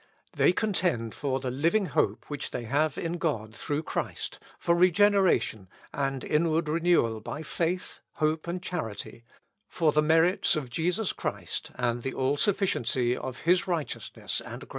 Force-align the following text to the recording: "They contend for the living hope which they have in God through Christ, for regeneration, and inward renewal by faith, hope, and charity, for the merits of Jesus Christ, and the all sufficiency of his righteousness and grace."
"They 0.35 0.51
contend 0.51 1.13
for 1.13 1.39
the 1.39 1.51
living 1.51 1.85
hope 1.85 2.25
which 2.27 2.49
they 2.49 2.63
have 2.63 2.97
in 2.97 3.19
God 3.19 3.55
through 3.55 3.83
Christ, 3.83 4.39
for 4.57 4.73
regeneration, 4.73 5.69
and 5.93 6.23
inward 6.23 6.67
renewal 6.67 7.19
by 7.19 7.43
faith, 7.43 7.99
hope, 8.13 8.47
and 8.47 8.63
charity, 8.63 9.23
for 9.67 9.91
the 9.91 10.01
merits 10.01 10.55
of 10.55 10.71
Jesus 10.71 11.13
Christ, 11.13 11.69
and 11.75 12.01
the 12.01 12.15
all 12.15 12.37
sufficiency 12.37 13.15
of 13.15 13.41
his 13.41 13.67
righteousness 13.67 14.41
and 14.43 14.61
grace." 14.61 14.69